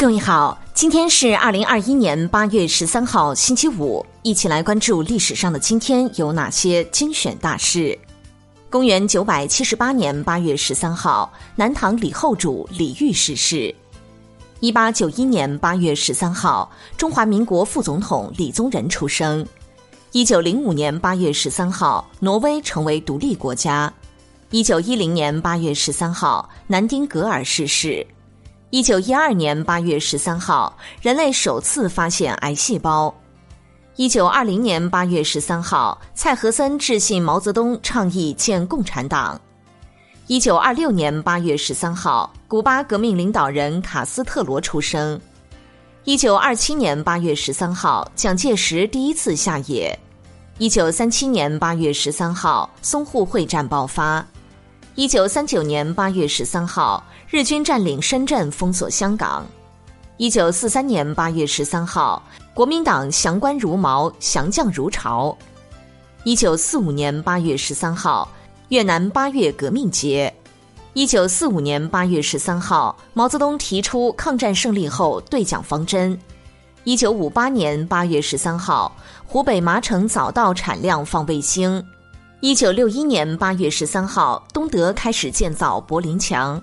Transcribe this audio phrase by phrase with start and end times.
[0.00, 7.98] 各位好，今天是二零二一年八月十三号，星期五，一起来关注历史上的今天有哪些精选大事。
[8.70, 13.74] 公元九百七十八年八月十三号，南唐李后主李煜逝世。
[14.60, 19.46] 一八九一年八月十三号，中华民国副总统李宗仁出生。
[20.12, 23.92] 一九零五年八月十三号，挪威成为独立国家。
[24.48, 28.06] 一九一零年八月十三号，南丁格尔逝世。
[28.70, 30.72] 一九一二年八月十三号，
[31.02, 33.12] 人类首次发现癌细胞。
[33.96, 39.38] 一九二零年八月十三号，蔡和森致信毛泽东，倡议建共产党。
[40.28, 45.20] 一九二六年八月十三号，古巴革命领导人卡斯特罗出生。
[46.04, 49.98] 一九二七年八月十三号，蒋介石第一次下野。
[50.58, 54.24] 一九三七年八月十三号，淞沪会战爆发。
[54.94, 59.46] 一九三九年八月十三号，日军占领深圳，封锁香港。
[60.16, 62.20] 一九四三年八月十三号，
[62.52, 65.36] 国民党降官如毛，降将如潮。
[66.24, 68.28] 一九四五年八月十三号，
[68.70, 70.34] 越南八月革命节。
[70.92, 76.18] 一九四五年八月十三号，毛泽东提出抗战胜利后对蒋方针。
[76.82, 78.92] 一九五八年八月十三号，
[79.24, 81.80] 湖北麻城早稻产量放卫星。
[82.40, 86.60] 一九六一年八月十三号，东德开始建造柏林墙。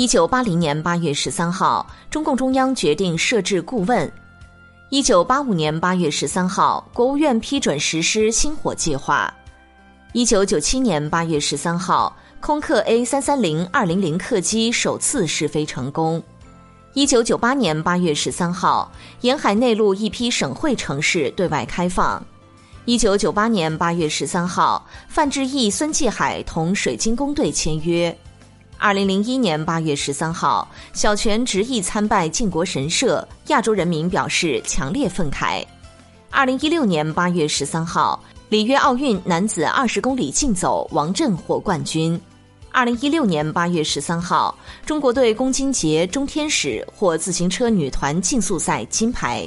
[0.00, 4.10] 一九八零年八月十三号，中共中央决定设置顾问。
[4.88, 9.30] 一九八五年八月十三号，国务院批准实施星火计划。
[10.14, 16.22] 一九九七年八月十三号，空客 A 三三零二零零客机首次试飞成功。
[16.94, 22.24] 一九九八年八月十三号，沿海内陆一批省会城市对外开放。
[22.86, 28.16] 一九九八年八月十三号，范志毅、孙继海同水晶宫队签约。
[28.82, 35.62] 二零零一年八月十三号，小泉执意参拜靖国神社，亚洲人民表示强烈愤慨。
[36.30, 42.18] 二零一六年八月十三号，里约奥运男子二十公里竞走，王震获冠军。
[42.72, 49.46] 二零一六年八月十三号，中国队龚金杰、钟天使获自行车女团竞速赛金牌。